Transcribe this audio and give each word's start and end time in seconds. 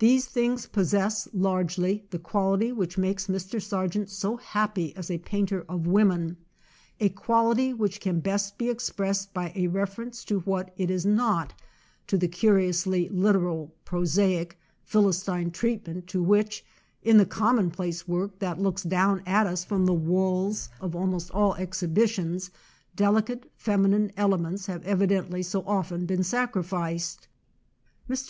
These 0.00 0.26
things 0.26 0.66
possess, 0.66 1.28
largely, 1.32 2.04
the 2.10 2.18
quality 2.18 2.72
which 2.72 2.98
makes 2.98 3.26
Mr. 3.26 3.58
Sar 3.58 3.88
gent 3.88 4.10
so 4.10 4.36
happy 4.36 4.94
as 4.94 5.10
a 5.10 5.16
painter 5.16 5.64
of 5.66 5.86
women 5.86 6.32
â 7.00 7.06
a 7.06 7.08
quality 7.08 7.72
which 7.72 7.98
can 7.98 8.20
best 8.20 8.58
be 8.58 8.68
expressed 8.68 9.32
by 9.32 9.52
a 9.56 9.68
reference 9.68 10.26
to 10.26 10.40
what 10.40 10.74
it 10.76 10.90
is 10.90 11.06
not, 11.06 11.54
to 12.06 12.18
the 12.18 12.28
curious 12.28 12.86
ly 12.86 13.08
literal, 13.10 13.74
prosaic, 13.86 14.58
Philistine 14.84 15.50
treatment 15.50 16.06
to 16.08 16.22
which, 16.22 16.62
in 17.02 17.16
the 17.16 17.24
commonplace 17.24 18.06
work 18.06 18.38
that 18.40 18.60
looks 18.60 18.82
down 18.82 19.22
at 19.24 19.46
us 19.46 19.64
from 19.64 19.86
the 19.86 19.94
walls 19.94 20.68
of 20.82 20.94
almost 20.94 21.30
all 21.30 21.54
exhibitions, 21.54 22.50
delicate 22.94 23.50
feminine 23.56 24.12
elements 24.18 24.66
have 24.66 24.84
evidently 24.84 25.42
so 25.42 25.62
often 25.66 26.04
been 26.04 26.22
sacrificed. 26.22 27.26
Mr. 28.06 28.24